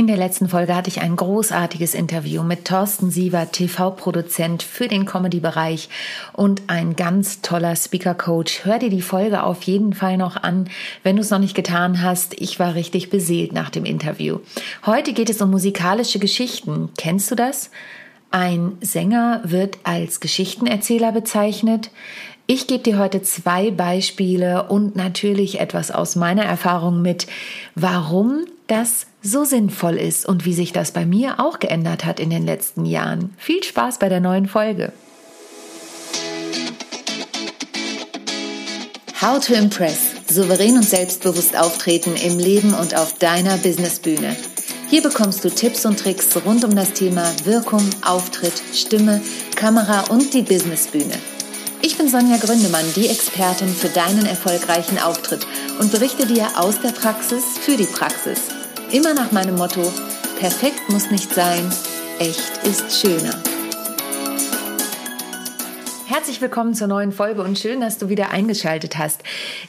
[0.00, 5.04] In der letzten Folge hatte ich ein großartiges Interview mit Thorsten Siever, TV-Produzent für den
[5.04, 5.90] Comedy-Bereich
[6.32, 8.64] und ein ganz toller Speaker-Coach.
[8.64, 10.70] Hör dir die Folge auf jeden Fall noch an,
[11.02, 12.32] wenn du es noch nicht getan hast.
[12.40, 14.38] Ich war richtig beseelt nach dem Interview.
[14.86, 16.88] Heute geht es um musikalische Geschichten.
[16.96, 17.70] Kennst du das?
[18.30, 21.90] Ein Sänger wird als Geschichtenerzähler bezeichnet.
[22.46, 27.26] Ich gebe dir heute zwei Beispiele und natürlich etwas aus meiner Erfahrung mit,
[27.74, 32.30] warum das so sinnvoll ist und wie sich das bei mir auch geändert hat in
[32.30, 33.34] den letzten Jahren.
[33.36, 34.92] Viel Spaß bei der neuen Folge.
[39.20, 39.98] How to Impress.
[40.28, 44.36] Souverän und selbstbewusst auftreten im Leben und auf deiner Businessbühne.
[44.88, 49.20] Hier bekommst du Tipps und Tricks rund um das Thema Wirkung, Auftritt, Stimme,
[49.56, 51.14] Kamera und die Businessbühne.
[51.82, 55.46] Ich bin Sonja Gründemann, die Expertin für deinen erfolgreichen Auftritt
[55.78, 58.59] und berichte dir aus der Praxis für die Praxis.
[58.92, 59.82] Immer nach meinem Motto,
[60.40, 61.70] perfekt muss nicht sein,
[62.18, 63.40] echt ist schöner.
[66.06, 69.22] Herzlich willkommen zur neuen Folge und schön, dass du wieder eingeschaltet hast.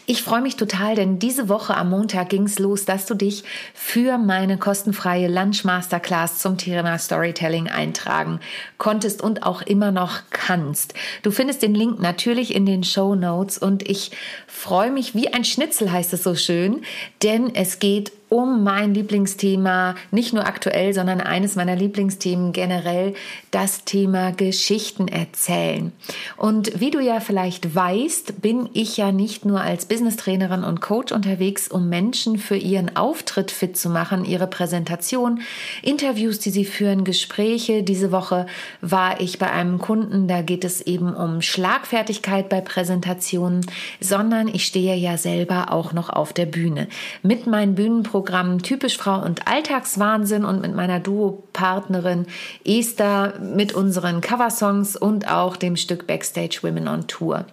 [0.08, 3.44] Ich freue mich total, denn diese Woche am Montag ging es los, dass du dich
[3.76, 8.40] für meine kostenfreie Lunch Masterclass zum Thema Storytelling eintragen
[8.80, 10.96] konntest und auch immer noch kannst.
[11.22, 14.09] Du findest den Link natürlich in den Show Notes und ich
[14.48, 16.81] freue mich wie ein Schnitzel heißt es so schön,
[17.22, 23.14] denn es geht um mein Lieblingsthema, nicht nur aktuell, sondern eines meiner Lieblingsthemen generell,
[23.52, 25.92] das Thema Geschichten erzählen.
[26.38, 31.12] Und wie du ja vielleicht weißt, bin ich ja nicht nur als Business-Trainerin und Coach
[31.12, 35.42] unterwegs, um Menschen für ihren Auftritt fit zu machen, ihre Präsentation,
[35.82, 37.84] Interviews, die sie führen, Gespräche.
[37.84, 38.46] Diese Woche
[38.80, 43.66] war ich bei einem Kunden, da geht es eben um Schlagfertigkeit bei Präsentationen,
[44.00, 46.88] sondern ich stehe ja selber auch noch auf der Bühne.
[47.24, 52.28] Mit meinen Bühnenprogrammen Programm Typisch Frau und Alltagswahnsinn und mit meiner Duo-Partnerin
[52.64, 57.48] Esther mit unseren Coversongs und auch dem Stück Backstage Women on Tour.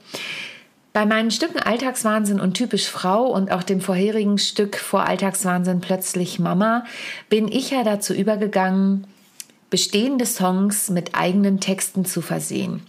[0.93, 6.39] Bei meinen Stücken Alltagswahnsinn und Typisch Frau und auch dem vorherigen Stück vor Alltagswahnsinn Plötzlich
[6.39, 6.84] Mama
[7.31, 9.07] bin ich ja dazu übergegangen,
[9.71, 12.83] bestehende Songs mit eigenen Texten zu versehen.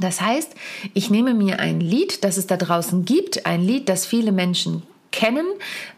[0.00, 0.54] Das heißt,
[0.94, 4.82] ich nehme mir ein Lied, das es da draußen gibt, ein Lied, das viele Menschen
[5.12, 5.46] kennen,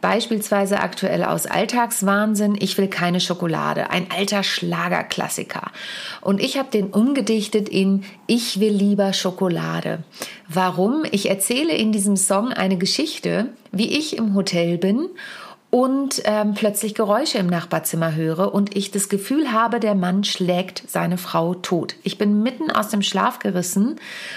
[0.00, 5.70] beispielsweise aktuell aus Alltagswahnsinn, Ich will keine Schokolade, ein alter Schlagerklassiker.
[6.20, 10.02] Und ich habe den umgedichtet in Ich will lieber Schokolade.
[10.48, 11.04] Warum?
[11.10, 15.08] Ich erzähle in diesem Song eine Geschichte, wie ich im Hotel bin
[15.74, 20.84] und ähm, plötzlich Geräusche im Nachbarzimmer höre und ich das Gefühl habe, der Mann schlägt
[20.88, 21.96] seine Frau tot.
[22.04, 23.96] Ich bin mitten aus dem Schlaf gerissen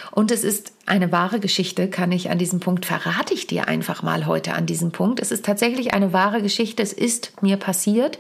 [0.10, 4.02] und es ist eine wahre Geschichte, kann ich an diesem Punkt, verrate ich dir einfach
[4.02, 5.20] mal heute an diesem Punkt.
[5.20, 6.82] Es ist tatsächlich eine wahre Geschichte.
[6.82, 8.18] Es ist mir passiert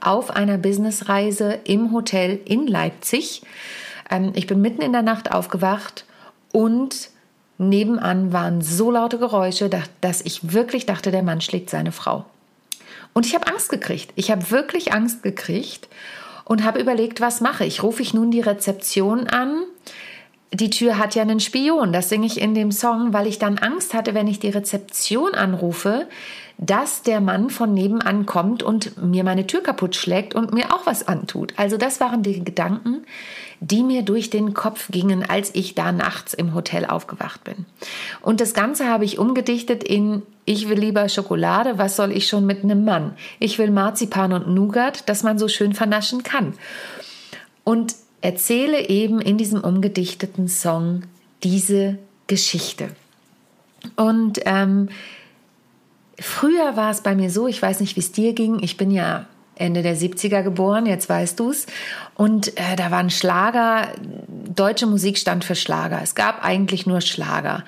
[0.00, 3.42] auf einer Businessreise im Hotel in Leipzig.
[4.10, 6.04] Ähm, ich bin mitten in der Nacht aufgewacht
[6.50, 7.10] und
[7.58, 12.24] nebenan waren so laute Geräusche, dass ich wirklich dachte, der Mann schlägt seine Frau.
[13.16, 14.12] Und ich habe Angst gekriegt.
[14.14, 15.88] Ich habe wirklich Angst gekriegt
[16.44, 17.82] und habe überlegt, was mache ich?
[17.82, 19.62] Rufe ich nun die Rezeption an?
[20.52, 23.56] Die Tür hat ja einen Spion, das singe ich in dem Song, weil ich dann
[23.56, 26.06] Angst hatte, wenn ich die Rezeption anrufe,
[26.58, 30.86] dass der Mann von nebenan kommt und mir meine Tür kaputt schlägt und mir auch
[30.86, 31.52] was antut.
[31.56, 33.04] Also das waren die Gedanken,
[33.60, 37.66] die mir durch den Kopf gingen, als ich da nachts im Hotel aufgewacht bin.
[38.22, 42.46] Und das Ganze habe ich umgedichtet in ich will lieber Schokolade, was soll ich schon
[42.46, 43.16] mit einem Mann?
[43.40, 46.54] Ich will Marzipan und Nougat, das man so schön vernaschen kann.
[47.64, 51.02] Und erzähle eben in diesem umgedichteten Song
[51.42, 52.90] diese Geschichte.
[53.96, 54.88] Und ähm,
[56.38, 58.62] Früher war es bei mir so, ich weiß nicht, wie es dir ging.
[58.62, 59.24] Ich bin ja
[59.54, 61.64] Ende der 70er geboren, jetzt weißt du's.
[62.14, 63.88] Und äh, da waren Schlager,
[64.54, 65.98] deutsche Musik stand für Schlager.
[66.02, 67.64] Es gab eigentlich nur Schlager.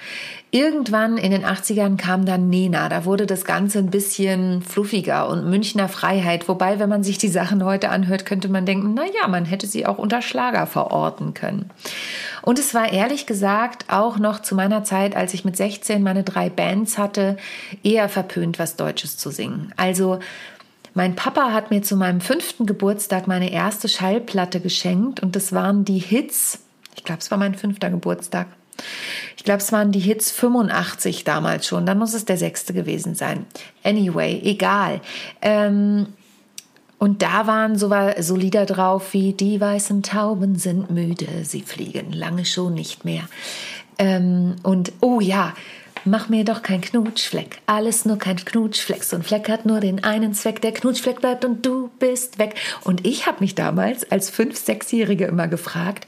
[0.50, 2.90] Irgendwann in den 80ern kam dann Nena.
[2.90, 6.46] Da wurde das Ganze ein bisschen fluffiger und Münchner Freiheit.
[6.46, 9.66] Wobei, wenn man sich die Sachen heute anhört, könnte man denken, na ja, man hätte
[9.66, 11.70] sie auch unter Schlager verorten können.
[12.42, 16.24] Und es war ehrlich gesagt auch noch zu meiner Zeit, als ich mit 16 meine
[16.24, 17.36] drei Bands hatte,
[17.82, 19.72] eher verpönt, was Deutsches zu singen.
[19.76, 20.18] Also,
[20.94, 25.84] mein Papa hat mir zu meinem fünften Geburtstag meine erste Schallplatte geschenkt und das waren
[25.84, 26.60] die Hits.
[26.96, 28.48] Ich glaube, es war mein fünfter Geburtstag.
[29.36, 31.86] Ich glaube, es waren die Hits 85 damals schon.
[31.86, 33.46] Dann muss es der sechste gewesen sein.
[33.84, 35.00] Anyway, egal.
[35.40, 36.08] Ähm,
[36.98, 42.12] und da waren so, so Lieder drauf wie Die weißen Tauben sind müde, sie fliegen
[42.12, 43.22] lange schon nicht mehr.
[43.98, 45.54] Ähm, und oh ja,
[46.04, 47.58] mach mir doch kein Knutschfleck.
[47.66, 49.04] Alles nur kein Knutschfleck.
[49.04, 50.60] So ein Fleck hat nur den einen Zweck.
[50.60, 52.54] Der Knutschfleck bleibt und du bist weg.
[52.84, 56.06] Und ich habe mich damals als fünf, sechsjährige immer gefragt,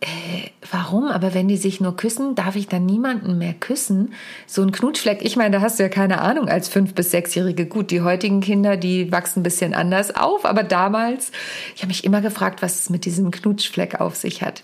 [0.00, 1.08] äh, warum?
[1.08, 4.14] Aber wenn die sich nur küssen, darf ich dann niemanden mehr küssen?
[4.46, 7.66] So ein Knutschfleck, ich meine, da hast du ja keine Ahnung als fünf- bis sechsjährige.
[7.66, 11.32] Gut, die heutigen Kinder, die wachsen ein bisschen anders auf, aber damals,
[11.74, 14.62] ich habe mich immer gefragt, was es mit diesem Knutschfleck auf sich hat.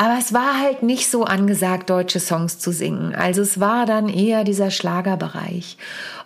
[0.00, 3.14] Aber es war halt nicht so angesagt, deutsche Songs zu singen.
[3.14, 5.76] Also es war dann eher dieser Schlagerbereich.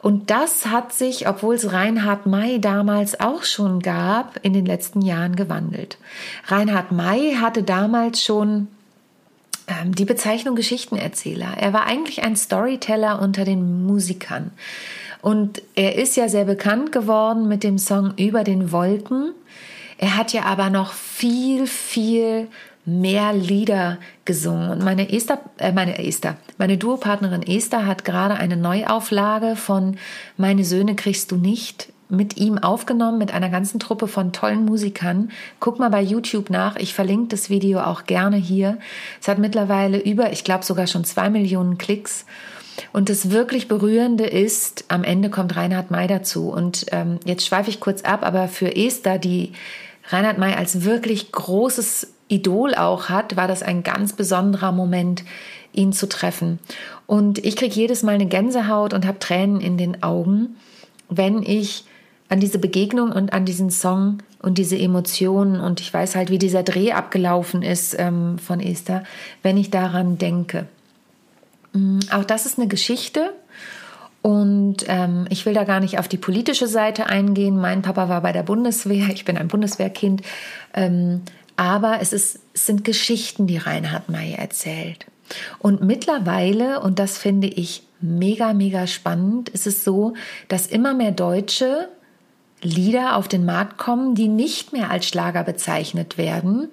[0.01, 5.03] Und das hat sich, obwohl es Reinhard May damals auch schon gab, in den letzten
[5.03, 5.99] Jahren gewandelt.
[6.47, 8.69] Reinhard May hatte damals schon
[9.67, 11.55] ähm, die Bezeichnung Geschichtenerzähler.
[11.59, 14.53] Er war eigentlich ein Storyteller unter den Musikern.
[15.21, 19.33] Und er ist ja sehr bekannt geworden mit dem Song Über den Wolken.
[19.99, 22.47] Er hat ja aber noch viel, viel
[22.85, 24.71] mehr Lieder gesungen.
[24.71, 29.97] Und meine Esther, äh, meine Esther, meine Duopartnerin Esther hat gerade eine Neuauflage von
[30.37, 35.31] Meine Söhne kriegst du nicht mit ihm aufgenommen, mit einer ganzen Truppe von tollen Musikern.
[35.59, 36.77] Guck mal bei YouTube nach.
[36.77, 38.79] Ich verlinke das Video auch gerne hier.
[39.21, 42.27] Es hat mittlerweile über, ich glaube sogar schon zwei Millionen Klicks.
[42.93, 46.51] Und das wirklich Berührende ist, am Ende kommt Reinhard May dazu.
[46.51, 49.53] Und ähm, jetzt schweife ich kurz ab, aber für Esther, die
[50.09, 55.25] Reinhard May als wirklich großes Idol auch hat, war das ein ganz besonderer Moment,
[55.73, 56.59] ihn zu treffen.
[57.07, 60.57] Und ich kriege jedes Mal eine Gänsehaut und habe Tränen in den Augen,
[61.09, 61.85] wenn ich
[62.29, 66.39] an diese Begegnung und an diesen Song und diese Emotionen und ich weiß halt, wie
[66.39, 69.05] dieser Dreh abgelaufen ist ähm, von Esther,
[69.43, 70.67] wenn ich daran denke.
[71.73, 73.33] Mm, auch das ist eine Geschichte
[74.23, 77.59] und ähm, ich will da gar nicht auf die politische Seite eingehen.
[77.59, 80.23] Mein Papa war bei der Bundeswehr, ich bin ein Bundeswehrkind.
[80.73, 81.21] Ähm,
[81.57, 85.07] aber es, ist, es sind Geschichten, die Reinhard May erzählt.
[85.59, 90.15] Und mittlerweile, und das finde ich mega, mega spannend, ist es so,
[90.49, 91.89] dass immer mehr Deutsche
[92.65, 96.69] Lieder auf den Markt kommen, die nicht mehr als Schlager bezeichnet werden,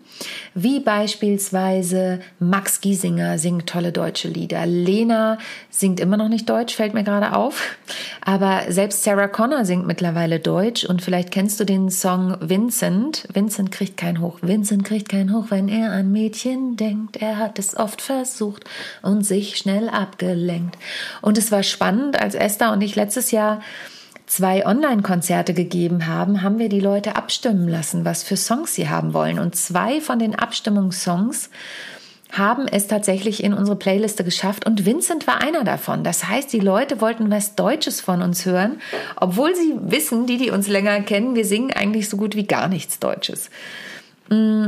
[0.56, 5.38] wie beispielsweise Max Giesinger singt tolle deutsche Lieder, Lena
[5.70, 7.76] singt immer noch nicht Deutsch, fällt mir gerade auf,
[8.24, 13.28] aber selbst Sarah Connor singt mittlerweile Deutsch und vielleicht kennst du den Song Vincent.
[13.34, 17.18] Vincent kriegt kein Hoch, Vincent kriegt kein Hoch, wenn er an Mädchen denkt.
[17.18, 18.64] Er hat es oft versucht
[19.02, 20.78] und sich schnell abgelenkt.
[21.22, 23.62] Und es war spannend, als Esther und ich letztes Jahr
[24.32, 29.14] zwei Online-Konzerte gegeben haben, haben wir die Leute abstimmen lassen, was für Songs sie haben
[29.14, 29.40] wollen.
[29.40, 31.50] Und zwei von den Abstimmungssongs
[32.32, 36.06] haben es tatsächlich in unsere Playliste geschafft und Vincent war einer davon.
[36.06, 38.80] Das heißt, die Leute wollten was Deutsches von uns hören,
[39.18, 42.70] obwohl sie wissen, die, die uns länger kennen, wir singen eigentlich so gut wie gar
[42.70, 43.50] nichts Deutsches.
[44.30, 44.68] Mm.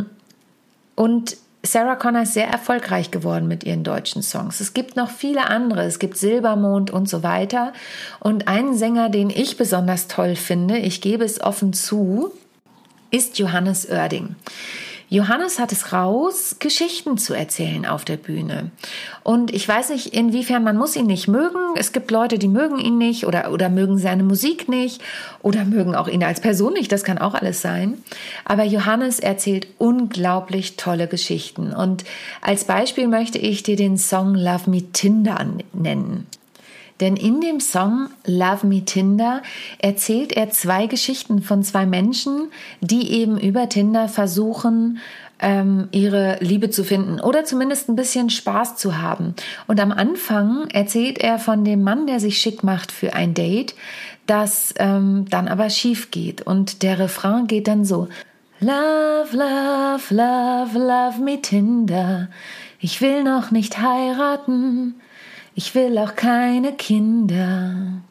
[0.96, 4.60] Und Sarah Connor ist sehr erfolgreich geworden mit ihren deutschen Songs.
[4.60, 5.84] Es gibt noch viele andere.
[5.84, 7.72] Es gibt Silbermond und so weiter.
[8.20, 12.34] Und einen Sänger, den ich besonders toll finde, ich gebe es offen zu,
[13.12, 14.36] ist Johannes Oerding.
[15.14, 18.72] Johannes hat es raus, Geschichten zu erzählen auf der Bühne.
[19.22, 21.76] Und ich weiß nicht, inwiefern man muss ihn nicht mögen.
[21.78, 25.04] Es gibt Leute, die mögen ihn nicht oder, oder mögen seine Musik nicht
[25.44, 26.92] oder mögen auch ihn als Person nicht.
[26.92, 28.00] Das kann auch alles sein.
[28.44, 31.74] Aber Johannes erzählt unglaublich tolle Geschichten.
[31.74, 32.06] Und
[32.42, 36.26] als Beispiel möchte ich dir den Song Love Me Tinder nennen.
[37.00, 39.42] Denn in dem Song Love Me Tinder
[39.80, 42.50] erzählt er zwei Geschichten von zwei Menschen,
[42.82, 45.00] die eben über Tinder versuchen,
[45.40, 49.36] ähm, ihre Liebe zu finden oder zumindest ein bisschen Spaß zu haben.
[49.68, 53.76] Und am Anfang erzählt er von dem Mann, der sich schick macht für ein Date,
[54.26, 56.42] das ähm, dann aber schief geht.
[56.42, 58.08] Und der Refrain geht dann so.
[58.60, 62.30] Love, love, love, love me Tinder.
[62.80, 64.96] Ich will noch nicht heiraten.
[65.56, 68.02] Ich will auch keine Kinder.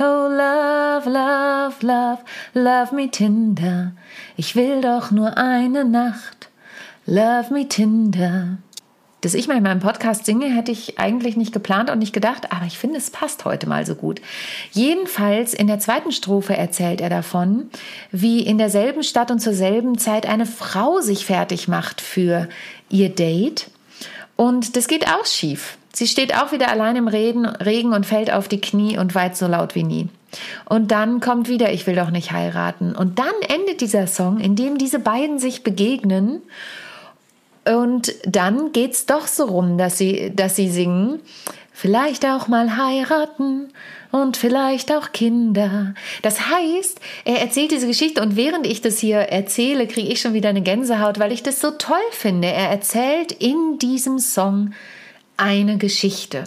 [0.00, 2.18] Oh, love, love, love,
[2.54, 3.92] love me Tinder.
[4.36, 6.50] Ich will doch nur eine Nacht.
[7.06, 8.58] Love me Tinder.
[9.20, 12.50] Dass ich mal in meinem Podcast singe, hätte ich eigentlich nicht geplant und nicht gedacht,
[12.50, 14.20] aber ich finde, es passt heute mal so gut.
[14.72, 17.70] Jedenfalls in der zweiten Strophe erzählt er davon,
[18.10, 22.48] wie in derselben Stadt und zur selben Zeit eine Frau sich fertig macht für
[22.90, 23.70] ihr Date.
[24.34, 25.78] Und das geht auch schief.
[25.92, 29.46] Sie steht auch wieder allein im Regen und fällt auf die Knie und weint so
[29.46, 30.08] laut wie nie.
[30.64, 32.94] Und dann kommt wieder, ich will doch nicht heiraten.
[32.96, 36.40] Und dann endet dieser Song, in dem diese beiden sich begegnen.
[37.66, 41.20] Und dann geht's doch so rum, dass sie, dass sie singen,
[41.72, 43.68] vielleicht auch mal heiraten
[44.10, 45.94] und vielleicht auch Kinder.
[46.22, 50.34] Das heißt, er erzählt diese Geschichte und während ich das hier erzähle, kriege ich schon
[50.34, 52.48] wieder eine Gänsehaut, weil ich das so toll finde.
[52.48, 54.72] Er erzählt in diesem Song
[55.42, 56.44] eine Geschichte.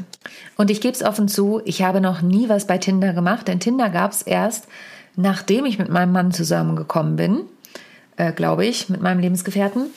[0.56, 3.60] Und ich gebe es offen zu, ich habe noch nie was bei Tinder gemacht, denn
[3.60, 4.68] Tinder gab es erst,
[5.18, 7.42] nachdem ich mit meinem Mann zusammengekommen bin,
[8.16, 9.88] äh, glaube ich, mit meinem Lebensgefährten.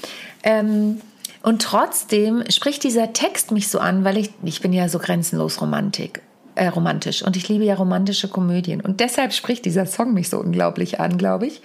[0.43, 1.01] Ähm,
[1.43, 5.61] und trotzdem spricht dieser Text mich so an, weil ich, ich bin ja so grenzenlos
[5.61, 6.21] Romantik,
[6.57, 8.81] äh, romantisch und ich liebe ja romantische Komödien.
[8.81, 11.63] Und deshalb spricht dieser Song mich so unglaublich an, glaube ich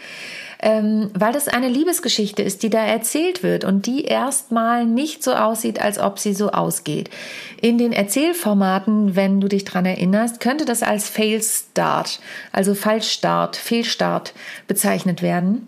[0.63, 5.34] ähm, weil das eine Liebesgeschichte ist, die da erzählt wird und die erstmal nicht so
[5.34, 7.10] aussieht, als ob sie so ausgeht.
[7.62, 12.22] In den Erzählformaten, wenn du dich dran erinnerst, könnte das als Fail Start,
[12.53, 14.34] also Falschstart, Fehlstart
[14.65, 15.67] bezeichnet werden.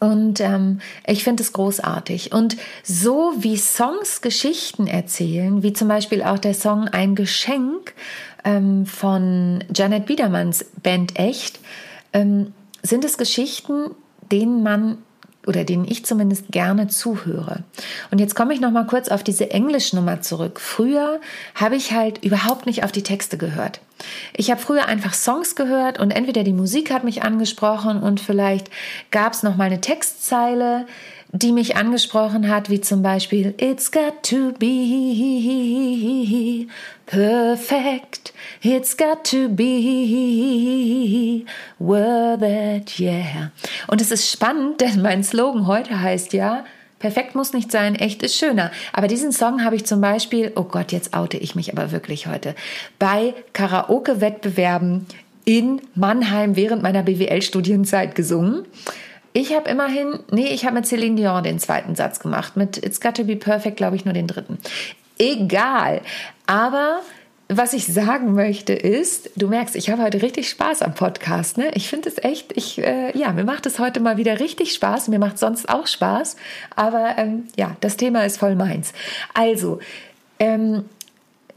[0.00, 2.32] Und ähm, ich finde es großartig.
[2.32, 7.92] Und so wie Songs Geschichten erzählen, wie zum Beispiel auch der Song Ein Geschenk
[8.42, 11.60] ähm, von Janet Biedermanns Band Echt,
[12.14, 13.90] ähm, sind es Geschichten,
[14.30, 14.98] denen man
[15.46, 17.64] oder denen ich zumindest gerne zuhöre.
[18.10, 20.60] Und jetzt komme ich noch mal kurz auf diese Englischnummer zurück.
[20.60, 21.20] Früher
[21.54, 23.80] habe ich halt überhaupt nicht auf die Texte gehört.
[24.36, 28.70] Ich habe früher einfach Songs gehört und entweder die Musik hat mich angesprochen und vielleicht
[29.10, 30.86] gab es noch mal eine Textzeile,
[31.32, 36.66] die mich angesprochen hat, wie zum Beispiel It's got to be
[37.06, 41.44] perfect, it's got to be
[41.78, 43.50] worth it, yeah.
[43.88, 46.64] Und es ist spannend, denn mein Slogan heute heißt ja,
[46.98, 48.70] Perfekt muss nicht sein, echt ist schöner.
[48.92, 52.28] Aber diesen Song habe ich zum Beispiel, oh Gott, jetzt oute ich mich aber wirklich
[52.28, 52.54] heute,
[53.00, 55.06] bei Karaoke-Wettbewerben
[55.44, 58.66] in Mannheim während meiner BWL-Studienzeit gesungen.
[59.32, 62.56] Ich habe immerhin, nee, ich habe mit Celine Dion den zweiten Satz gemacht.
[62.56, 64.58] Mit It's Got to Be Perfect, glaube ich, nur den dritten.
[65.18, 66.02] Egal.
[66.46, 67.00] Aber
[67.48, 71.58] was ich sagen möchte ist, du merkst, ich habe heute richtig Spaß am Podcast.
[71.58, 71.70] Ne?
[71.74, 75.08] Ich finde es echt, ich, äh, ja, mir macht es heute mal wieder richtig Spaß.
[75.08, 76.36] Mir macht sonst auch Spaß.
[76.76, 78.92] Aber ähm, ja, das Thema ist voll meins.
[79.34, 79.80] Also,
[80.38, 80.84] ähm,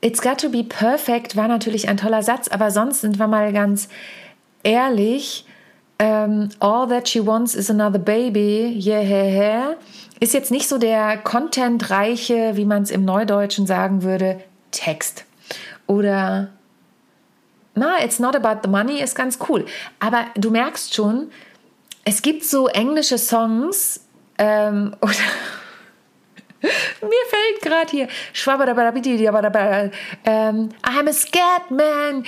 [0.01, 3.51] It's got to be perfect war natürlich ein toller Satz, aber sonst sind wir mal
[3.51, 3.89] ganz
[4.61, 5.44] ehrlich
[5.99, 9.75] ähm, All That She Wants is Another Baby, yeah, yeah, yeah,
[10.19, 15.25] ist jetzt nicht so der contentreiche, wie man es im Neudeutschen sagen würde, Text.
[15.87, 16.49] Oder
[17.75, 19.65] na, It's Not About the Money ist ganz cool.
[19.99, 21.29] Aber du merkst schon,
[22.05, 24.01] es gibt so englische Songs
[24.37, 25.13] ähm, oder
[27.01, 28.07] mir fällt gerade hier
[30.25, 32.25] ähm, I'm a scared man.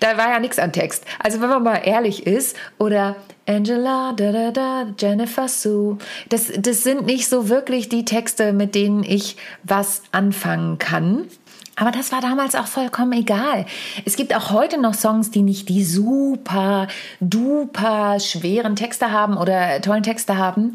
[0.00, 1.04] Da war ja nichts an Text.
[1.18, 3.16] Also wenn man mal ehrlich ist oder
[3.46, 5.98] Angela, da, da, da, Jennifer Sue.
[6.28, 11.26] Das, das sind nicht so wirklich die Texte, mit denen ich was anfangen kann.
[11.74, 13.64] Aber das war damals auch vollkommen egal.
[14.04, 16.86] Es gibt auch heute noch Songs, die nicht die super,
[17.20, 20.74] duper schweren Texte haben oder tollen Texte haben.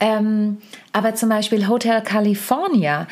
[0.00, 0.58] Ähm,
[0.92, 3.06] aber zum Beispiel Hotel California,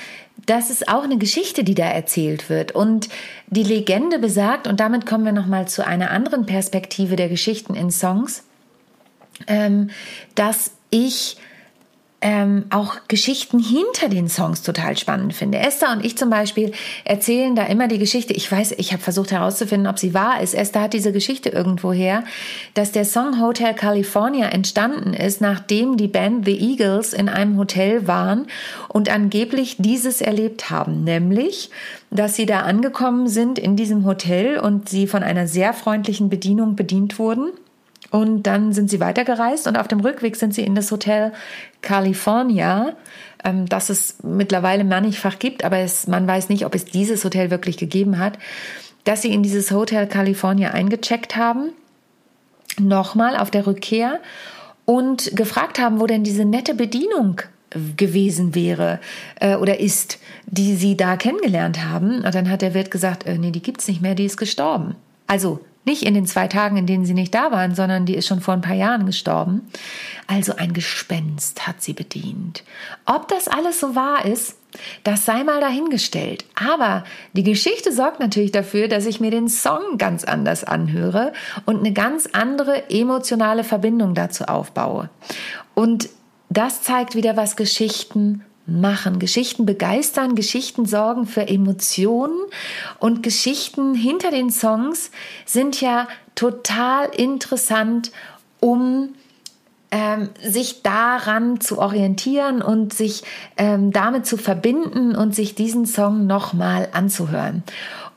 [0.47, 2.73] das ist auch eine Geschichte, die da erzählt wird.
[2.73, 3.09] Und
[3.49, 7.90] die Legende besagt, und damit kommen wir nochmal zu einer anderen Perspektive der Geschichten in
[7.90, 8.45] Songs,
[9.47, 9.90] ähm,
[10.35, 11.37] dass ich
[12.21, 15.59] ähm, auch Geschichten hinter den Songs total spannend finde.
[15.59, 16.73] Esther und ich zum Beispiel
[17.05, 18.33] erzählen da immer die Geschichte.
[18.33, 20.55] Ich weiß, ich habe versucht herauszufinden, ob sie wahr ist.
[20.55, 22.25] Esther hat diese Geschichte irgendwo her,
[22.75, 28.09] dass der Song Hotel California entstanden ist, nachdem die Band The Eagles in einem Hotel
[28.09, 28.47] waren
[28.89, 31.71] und angeblich dieses erlebt haben, nämlich
[32.11, 36.75] dass sie da angekommen sind in diesem Hotel und sie von einer sehr freundlichen Bedienung
[36.75, 37.51] bedient wurden
[38.11, 41.33] und dann sind sie weitergereist und auf dem Rückweg sind sie in das Hotel
[41.83, 42.95] California,
[43.45, 47.50] ähm, das es mittlerweile mannigfach gibt, aber es, man weiß nicht, ob es dieses Hotel
[47.50, 48.38] wirklich gegeben hat,
[49.05, 51.71] dass sie in dieses Hotel California eingecheckt haben,
[52.79, 54.21] nochmal auf der Rückkehr
[54.85, 57.43] und gefragt haben, wo denn diese nette Bedienung
[57.97, 59.00] gewesen wäre
[59.41, 62.25] äh, oder ist, die sie da kennengelernt haben.
[62.25, 64.95] Und dann hat der Wirt gesagt, äh, nee, die gibt's nicht mehr, die ist gestorben.
[65.27, 68.27] Also nicht in den zwei Tagen, in denen sie nicht da waren, sondern die ist
[68.27, 69.69] schon vor ein paar Jahren gestorben.
[70.27, 72.63] Also ein Gespenst hat sie bedient.
[73.07, 74.57] Ob das alles so wahr ist,
[75.05, 76.45] das sei mal dahingestellt.
[76.55, 81.33] Aber die Geschichte sorgt natürlich dafür, dass ich mir den Song ganz anders anhöre
[81.65, 85.09] und eine ganz andere emotionale Verbindung dazu aufbaue.
[85.75, 86.11] Und
[86.51, 89.19] das zeigt wieder, was Geschichten machen.
[89.19, 92.39] Geschichten begeistern, Geschichten sorgen für Emotionen
[92.99, 95.11] und Geschichten hinter den Songs
[95.45, 98.13] sind ja total interessant,
[98.61, 99.15] um
[99.91, 103.23] ähm, sich daran zu orientieren und sich
[103.57, 107.63] ähm, damit zu verbinden und sich diesen Song nochmal anzuhören.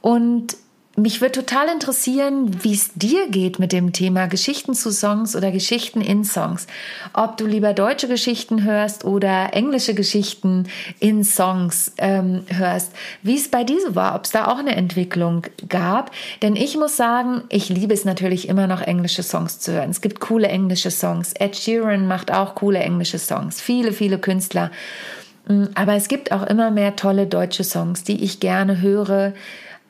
[0.01, 0.57] Und
[0.97, 5.51] mich würde total interessieren, wie es dir geht mit dem Thema Geschichten zu Songs oder
[5.51, 6.67] Geschichten in Songs.
[7.13, 10.67] Ob du lieber deutsche Geschichten hörst oder englische Geschichten
[10.99, 12.91] in Songs ähm, hörst.
[13.21, 16.11] Wie es bei dir so war, ob es da auch eine Entwicklung gab.
[16.41, 19.91] Denn ich muss sagen, ich liebe es natürlich immer noch englische Songs zu hören.
[19.91, 21.31] Es gibt coole englische Songs.
[21.33, 23.61] Ed Sheeran macht auch coole englische Songs.
[23.61, 24.71] Viele, viele Künstler.
[25.47, 29.31] Mm, aber es gibt auch immer mehr tolle deutsche Songs, die ich gerne höre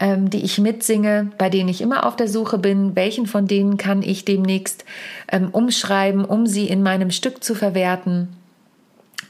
[0.02, 3.78] ähm, die ich mitsinge, bei denen ich immer auf der Suche bin, welchen von denen
[3.78, 4.84] kann ich demnächst
[5.32, 8.28] ähm, umschreiben, um sie in meinem Stück zu verwerten.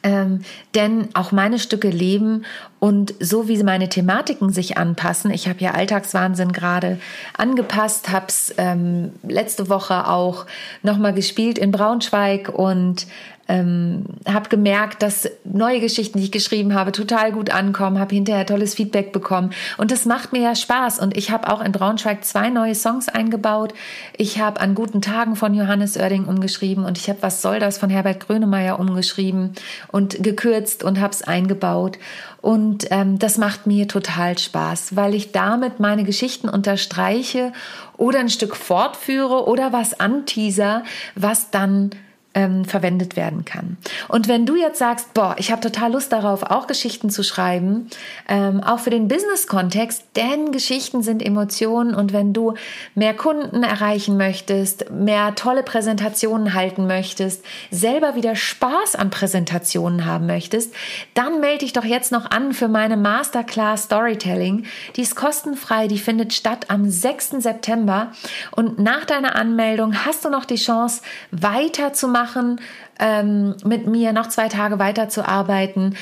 [0.03, 0.39] Ähm,
[0.73, 2.43] denn auch meine Stücke leben
[2.79, 6.97] und so wie meine Thematiken sich anpassen, ich habe ja Alltagswahnsinn gerade
[7.37, 10.47] angepasst, habe es ähm, letzte Woche auch
[10.81, 13.05] nochmal gespielt in Braunschweig und
[13.51, 18.45] ähm, habe gemerkt, dass neue Geschichten, die ich geschrieben habe, total gut ankommen, habe hinterher
[18.45, 19.51] tolles Feedback bekommen.
[19.77, 20.99] Und das macht mir ja Spaß.
[20.99, 23.73] Und ich habe auch in Braunschweig zwei neue Songs eingebaut.
[24.15, 27.77] Ich habe an guten Tagen von Johannes Oerding umgeschrieben und ich habe Was soll das
[27.77, 29.51] von Herbert Grönemeyer umgeschrieben
[29.91, 31.97] und gekürzt und habe es eingebaut.
[32.39, 37.51] Und ähm, das macht mir total Spaß, weil ich damit meine Geschichten unterstreiche
[37.97, 40.83] oder ein Stück fortführe oder was anteaser,
[41.15, 41.91] was dann
[42.33, 43.77] ähm, verwendet werden kann.
[44.07, 47.89] Und wenn du jetzt sagst, boah, ich habe total Lust darauf, auch Geschichten zu schreiben,
[48.29, 52.53] ähm, auch für den Business-Kontext, denn Geschichten sind Emotionen und wenn du
[52.95, 60.25] mehr Kunden erreichen möchtest, mehr tolle Präsentationen halten möchtest, selber wieder Spaß an Präsentationen haben
[60.25, 60.73] möchtest,
[61.13, 64.65] dann melde dich doch jetzt noch an für meine Masterclass Storytelling.
[64.95, 67.31] Die ist kostenfrei, die findet statt am 6.
[67.39, 68.11] September
[68.51, 72.61] und nach deiner Anmeldung hast du noch die Chance, weiterzumachen machen,
[72.99, 75.95] ähm, mit mir noch zwei Tage weiterzuarbeiten.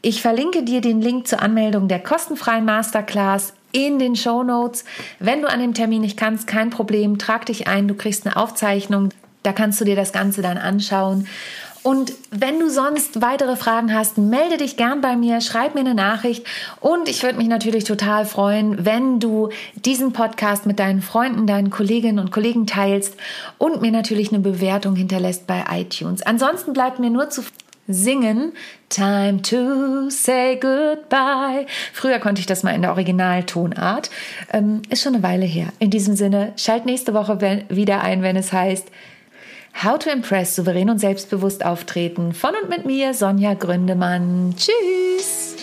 [0.00, 4.84] Ich verlinke dir den Link zur Anmeldung der kostenfreien Masterclass in den Show Notes.
[5.18, 8.36] Wenn du an dem Termin nicht kannst, kein Problem, trag dich ein, du kriegst eine
[8.36, 9.10] Aufzeichnung.
[9.42, 11.26] Da kannst du dir das Ganze dann anschauen.
[11.82, 15.94] Und wenn du sonst weitere Fragen hast, melde dich gern bei mir, schreib mir eine
[15.94, 16.46] Nachricht
[16.80, 21.70] und ich würde mich natürlich total freuen, wenn du diesen Podcast mit deinen Freunden, deinen
[21.70, 23.14] Kolleginnen und Kollegen teilst
[23.58, 26.22] und mir natürlich eine Bewertung hinterlässt bei iTunes.
[26.22, 27.42] Ansonsten bleibt mir nur zu
[27.88, 28.52] singen.
[28.90, 31.66] Time to say goodbye.
[31.92, 34.10] Früher konnte ich das mal in der Originaltonart.
[34.52, 35.68] Ähm, ist schon eine Weile her.
[35.78, 38.88] In diesem Sinne, schalt nächste Woche wieder ein, wenn es heißt,
[39.74, 44.54] How to Impress souverän und selbstbewusst auftreten von und mit mir, Sonja Gründemann.
[44.56, 45.54] Tschüss!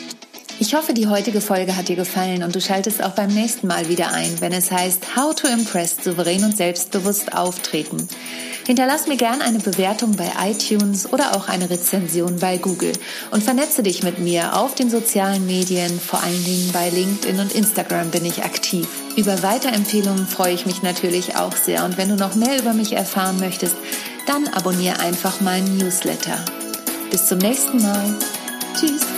[0.58, 3.89] Ich hoffe, die heutige Folge hat dir gefallen und du schaltest auch beim nächsten Mal
[3.89, 8.08] wieder ein, wenn es heißt How to Impress souverän und selbstbewusst auftreten.
[8.65, 12.94] Hinterlass mir gerne eine Bewertung bei iTunes oder auch eine Rezension bei Google
[13.32, 17.54] und vernetze dich mit mir auf den sozialen Medien, vor allen Dingen bei LinkedIn und
[17.54, 18.88] Instagram bin ich aktiv.
[19.15, 22.93] Über Weiterempfehlungen freue ich mich natürlich auch sehr und wenn du noch mehr über mich
[22.93, 23.75] erfahren möchtest,
[24.28, 26.43] dann abonniere einfach meinen Newsletter.
[27.12, 28.15] Bis zum nächsten Mal.
[28.78, 29.14] Tschüss.